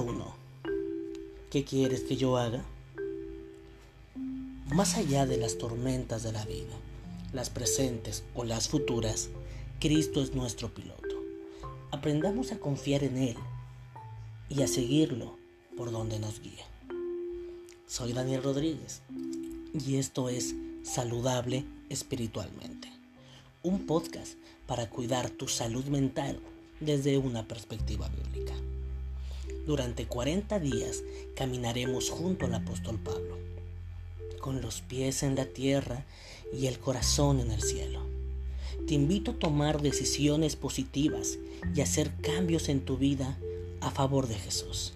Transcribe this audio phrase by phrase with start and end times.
[0.00, 0.34] 1.
[1.50, 2.64] ¿Qué quieres que yo haga?
[4.74, 6.74] Más allá de las tormentas de la vida,
[7.32, 9.30] las presentes o las futuras,
[9.80, 11.16] Cristo es nuestro piloto.
[11.90, 13.36] Aprendamos a confiar en Él
[14.48, 15.36] y a seguirlo
[15.76, 16.64] por donde nos guíe.
[17.86, 19.02] Soy Daniel Rodríguez
[19.72, 22.92] y esto es Saludable Espiritualmente,
[23.62, 24.34] un podcast
[24.66, 26.38] para cuidar tu salud mental
[26.80, 28.54] desde una perspectiva bíblica.
[29.68, 31.02] Durante 40 días
[31.36, 33.36] caminaremos junto al apóstol Pablo,
[34.40, 36.06] con los pies en la tierra
[36.54, 38.00] y el corazón en el cielo.
[38.86, 41.36] Te invito a tomar decisiones positivas
[41.74, 43.36] y hacer cambios en tu vida
[43.82, 44.94] a favor de Jesús.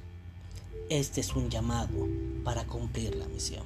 [0.89, 2.09] Este es un llamado
[2.43, 3.65] para cumplir la misión.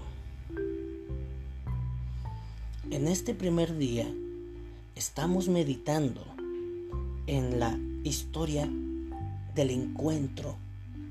[2.90, 4.12] En este primer día
[4.96, 6.24] estamos meditando
[7.28, 8.68] en la historia
[9.54, 10.65] del encuentro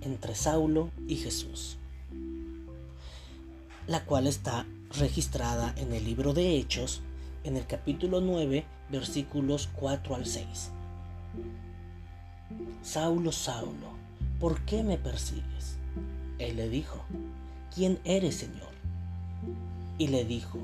[0.06, 1.78] entre Saulo y Jesús,
[3.88, 4.66] la cual está
[4.98, 7.02] registrada en el libro de Hechos,
[7.44, 10.72] en el capítulo 9, versículos 4 al 6.
[12.83, 13.89] Saulo, Saulo,
[14.39, 15.78] ¿por qué me persigues?
[16.38, 17.03] Él le dijo,
[17.73, 18.73] ¿quién eres, Señor?
[19.98, 20.59] Y le dijo,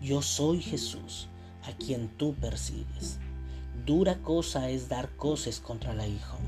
[0.00, 1.28] yo soy Jesús,
[1.64, 3.18] a quien tú persigues.
[3.84, 6.38] Dura cosa es dar coces contra la hijo.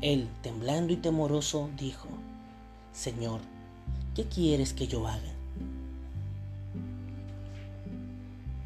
[0.00, 2.08] Él, temblando y temoroso, dijo,
[2.92, 3.40] Señor,
[4.14, 5.32] ¿qué quieres que yo haga?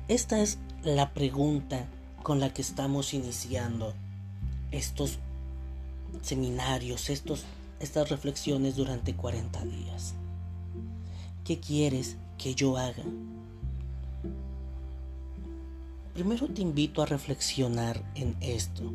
[0.09, 1.87] Esta es la pregunta
[2.23, 3.95] con la que estamos iniciando
[4.71, 5.19] estos
[6.21, 7.45] seminarios, estos,
[7.81, 10.15] estas reflexiones durante 40 días.
[11.45, 13.05] ¿Qué quieres que yo haga?
[16.15, 18.93] Primero te invito a reflexionar en esto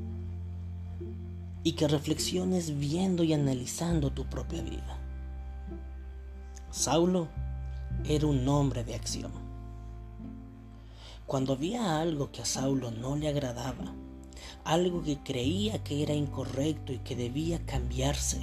[1.64, 4.98] y que reflexiones viendo y analizando tu propia vida.
[6.72, 7.28] Saulo
[8.06, 9.32] era un hombre de acción.
[11.26, 13.94] Cuando había algo que a Saulo no le agradaba,
[14.64, 18.42] algo que creía que era incorrecto y que debía cambiarse,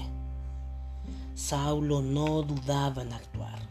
[1.35, 3.69] Saulo no dudaba en actuar.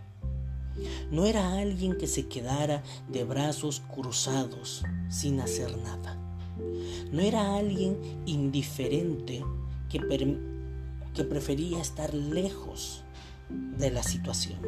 [1.11, 6.22] No era alguien que se quedara de brazos cruzados sin hacer nada.
[7.11, 9.43] No era alguien indiferente
[9.89, 9.99] que,
[11.13, 13.03] que prefería estar lejos
[13.77, 14.59] de la situación,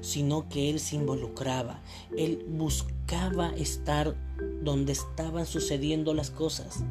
[0.00, 1.80] sino que él se involucraba,
[2.16, 4.16] él buscaba estar
[4.62, 6.84] donde estaban sucediendo las cosas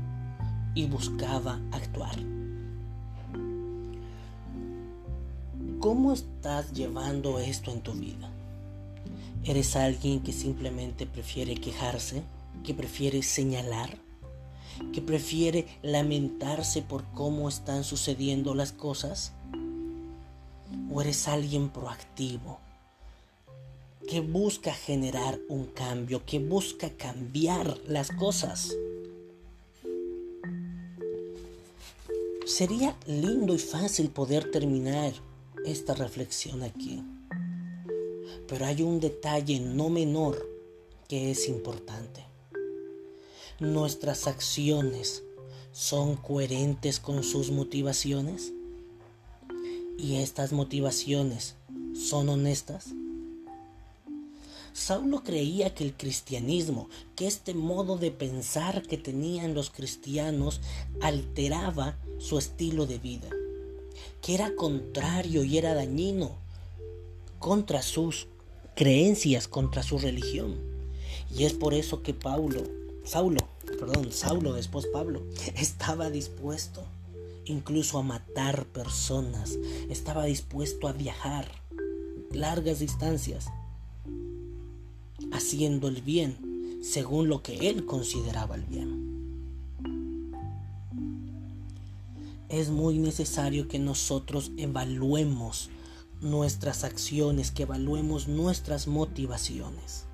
[0.75, 2.15] y buscaba actuar.
[5.79, 8.29] ¿Cómo estás llevando esto en tu vida?
[9.43, 12.23] ¿Eres alguien que simplemente prefiere quejarse?
[12.63, 13.97] ¿Que prefiere señalar?
[14.93, 19.33] ¿Que prefiere lamentarse por cómo están sucediendo las cosas?
[20.91, 22.59] ¿O eres alguien proactivo?
[24.07, 28.73] Que busca generar un cambio, que busca cambiar las cosas.
[32.45, 35.13] Sería lindo y fácil poder terminar
[35.65, 37.03] esta reflexión aquí.
[38.47, 40.49] Pero hay un detalle no menor
[41.07, 42.32] que es importante.
[43.63, 45.23] ¿Nuestras acciones
[45.71, 48.51] son coherentes con sus motivaciones?
[49.97, 51.55] ¿Y estas motivaciones
[51.95, 52.89] son honestas?
[54.73, 60.59] Saulo creía que el cristianismo, que este modo de pensar que tenían los cristianos
[61.01, 63.29] alteraba su estilo de vida
[64.21, 66.31] que era contrario y era dañino
[67.39, 68.27] contra sus
[68.75, 70.55] creencias, contra su religión.
[71.35, 72.63] Y es por eso que Paulo,
[73.03, 73.41] Saulo,
[73.85, 75.23] perdón, Saulo después Pablo,
[75.57, 76.83] estaba dispuesto
[77.45, 79.57] incluso a matar personas,
[79.89, 81.45] estaba dispuesto a viajar
[82.31, 83.47] largas distancias,
[85.33, 89.03] haciendo el bien según lo que él consideraba el bien.
[92.49, 95.71] es muy necesario que nosotros evaluemos
[96.21, 100.05] nuestras acciones, que evaluemos nuestras motivaciones.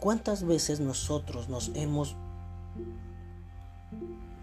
[0.00, 2.16] ¿Cuántas veces nosotros nos hemos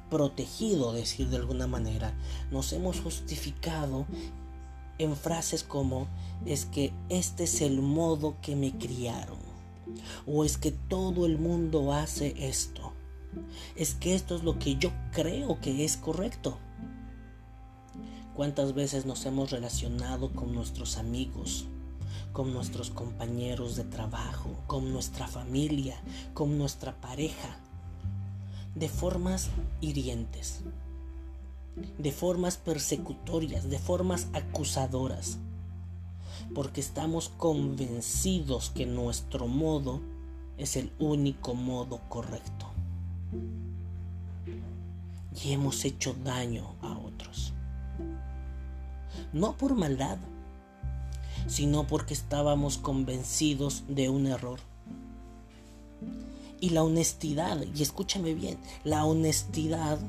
[0.10, 2.14] protegido, decir de alguna manera,
[2.52, 4.06] nos hemos justificado
[4.98, 6.08] en frases como
[6.46, 9.40] es que este es el modo que me criaron,
[10.28, 12.94] o es que todo el mundo hace esto,
[13.76, 16.58] es que esto es lo que yo creo que es correcto.
[18.36, 21.68] ¿Cuántas veces nos hemos relacionado con nuestros amigos,
[22.32, 26.02] con nuestros compañeros de trabajo, con nuestra familia,
[26.34, 27.60] con nuestra pareja,
[28.76, 29.50] de formas
[29.82, 30.64] hirientes?
[31.98, 35.38] de formas persecutorias, de formas acusadoras,
[36.54, 40.02] porque estamos convencidos que nuestro modo
[40.58, 42.68] es el único modo correcto.
[45.44, 47.54] Y hemos hecho daño a otros.
[49.32, 50.18] No por maldad,
[51.48, 54.60] sino porque estábamos convencidos de un error.
[56.62, 60.00] Y la honestidad, y escúchame bien, la honestidad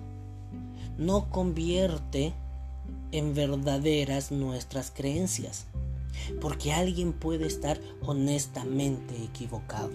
[0.99, 2.35] no convierte
[3.12, 5.67] en verdaderas nuestras creencias.
[6.41, 9.93] Porque alguien puede estar honestamente equivocado.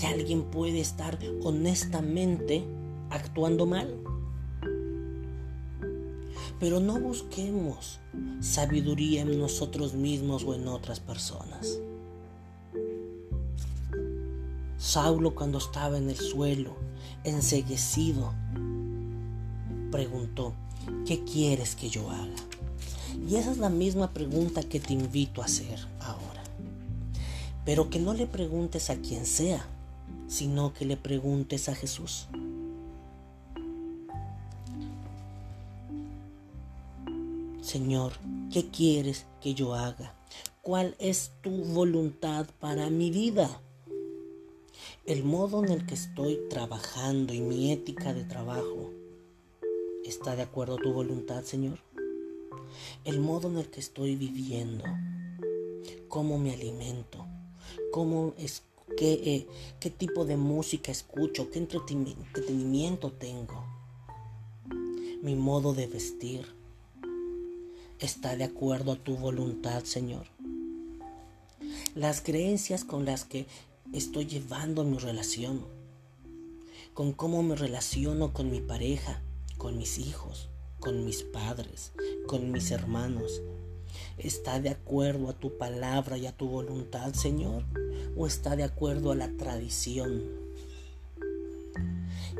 [0.00, 2.64] Y alguien puede estar honestamente
[3.10, 3.94] actuando mal.
[6.60, 7.98] Pero no busquemos
[8.40, 11.78] sabiduría en nosotros mismos o en otras personas.
[14.82, 16.74] Saulo cuando estaba en el suelo,
[17.22, 18.34] enseguecido,
[19.92, 20.54] preguntó,
[21.06, 22.34] ¿qué quieres que yo haga?
[23.28, 26.42] Y esa es la misma pregunta que te invito a hacer ahora.
[27.64, 29.64] Pero que no le preguntes a quien sea,
[30.26, 32.26] sino que le preguntes a Jesús.
[37.60, 38.14] Señor,
[38.52, 40.12] ¿qué quieres que yo haga?
[40.60, 43.62] ¿Cuál es tu voluntad para mi vida?
[45.04, 48.92] El modo en el que estoy trabajando y mi ética de trabajo
[50.04, 51.80] está de acuerdo a tu voluntad, Señor.
[53.04, 54.84] El modo en el que estoy viviendo,
[56.06, 57.26] cómo me alimento,
[57.90, 58.62] cómo es,
[58.96, 59.48] qué, eh,
[59.80, 63.64] qué tipo de música escucho, qué entretenimiento tengo,
[65.20, 66.46] mi modo de vestir
[67.98, 70.26] está de acuerdo a tu voluntad, Señor.
[71.96, 73.46] Las creencias con las que
[73.92, 75.64] estoy llevando mi relación,
[76.94, 79.22] con cómo me relaciono con mi pareja,
[79.58, 80.48] con mis hijos,
[80.80, 81.92] con mis padres,
[82.26, 83.42] con mis hermanos,
[84.18, 87.64] ¿Está de acuerdo a tu palabra y a tu voluntad, Señor?
[88.16, 90.22] ¿O está de acuerdo a la tradición?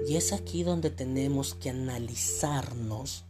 [0.07, 3.25] Y es aquí donde tenemos que analizarnos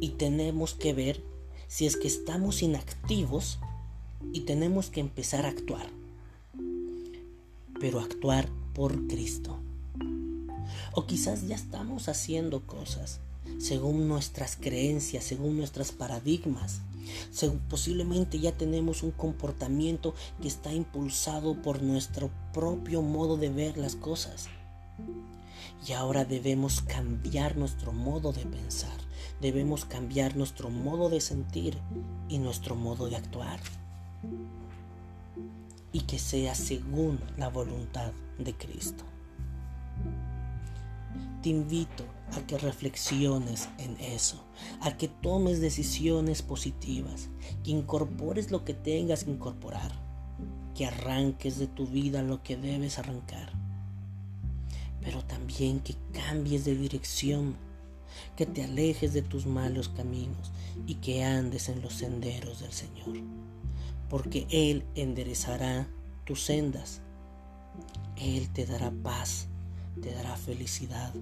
[0.00, 1.22] y tenemos que ver
[1.68, 3.58] si es que estamos inactivos
[4.32, 5.93] y tenemos que empezar a actuar.
[7.84, 9.58] Pero actuar por Cristo.
[10.94, 13.20] O quizás ya estamos haciendo cosas
[13.58, 16.80] según nuestras creencias, según nuestros paradigmas.
[17.68, 23.96] posiblemente ya tenemos un comportamiento que está impulsado por nuestro propio modo de ver las
[23.96, 24.46] cosas.
[25.86, 28.96] Y ahora debemos cambiar nuestro modo de pensar,
[29.42, 31.76] debemos cambiar nuestro modo de sentir
[32.30, 33.60] y nuestro modo de actuar.
[35.94, 39.04] Y que sea según la voluntad de Cristo.
[41.42, 42.04] Te invito
[42.36, 44.44] a que reflexiones en eso,
[44.82, 47.30] a que tomes decisiones positivas,
[47.62, 49.92] que incorpores lo que tengas que incorporar,
[50.74, 53.64] que arranques de tu vida lo que debes arrancar
[55.04, 57.54] pero también que cambies de dirección,
[58.36, 60.50] que te alejes de tus malos caminos
[60.86, 63.22] y que andes en los senderos del Señor,
[64.14, 65.88] porque Él enderezará
[66.24, 67.00] tus sendas,
[68.14, 69.48] Él te dará paz,
[70.00, 71.12] te dará felicidad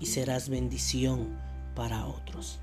[0.00, 1.38] y serás bendición
[1.76, 2.58] para otros.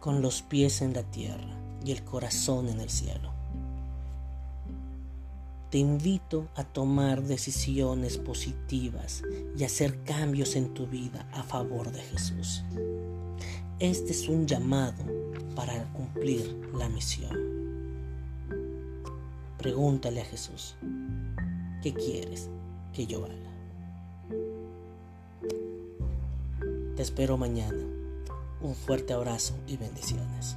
[0.00, 3.35] con los pies en la tierra y el corazón en el cielo.
[5.70, 9.22] Te invito a tomar decisiones positivas
[9.56, 12.62] y hacer cambios en tu vida a favor de Jesús.
[13.80, 15.04] Este es un llamado
[15.56, 17.36] para cumplir la misión.
[19.58, 20.76] Pregúntale a Jesús,
[21.82, 22.48] ¿qué quieres
[22.92, 23.34] que yo haga?
[26.94, 27.84] Te espero mañana
[28.60, 30.56] un fuerte abrazo y bendiciones.